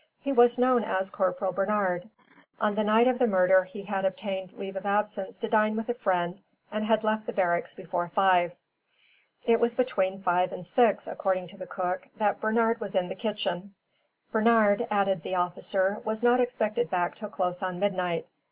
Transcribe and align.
He 0.19 0.31
was 0.31 0.57
known 0.57 0.83
as 0.83 1.11
Corporal 1.11 1.51
Bernard. 1.51 2.09
On 2.59 2.73
the 2.73 2.83
night 2.83 3.07
of 3.07 3.19
the 3.19 3.27
murder 3.27 3.63
he 3.65 3.83
had 3.83 4.03
obtained 4.03 4.51
leave 4.53 4.75
of 4.75 4.83
absence 4.83 5.37
to 5.37 5.47
dine 5.47 5.75
with 5.75 5.89
a 5.89 5.93
friend 5.93 6.39
and 6.71 6.83
had 6.83 7.03
left 7.03 7.27
the 7.27 7.31
barracks 7.33 7.75
before 7.75 8.07
five. 8.07 8.53
It 9.45 9.59
was 9.59 9.75
between 9.75 10.23
five 10.23 10.51
and 10.53 10.65
six, 10.65 11.05
according 11.05 11.49
to 11.49 11.57
the 11.57 11.67
cook, 11.67 12.07
that 12.17 12.41
Bernard 12.41 12.79
was 12.81 12.95
in 12.95 13.09
the 13.09 13.15
kitchen. 13.15 13.75
Bernard, 14.31 14.87
added 14.89 15.21
the 15.21 15.35
officer, 15.35 16.01
was 16.03 16.23
not 16.23 16.39
expected 16.39 16.89
back 16.89 17.13
till 17.13 17.29
close 17.29 17.61
on 17.61 17.79
midnight. 17.79 18.25